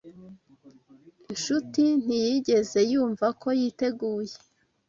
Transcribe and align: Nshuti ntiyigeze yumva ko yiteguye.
Nshuti 1.33 1.83
ntiyigeze 2.03 2.79
yumva 2.91 3.27
ko 3.41 3.47
yiteguye. 3.59 4.35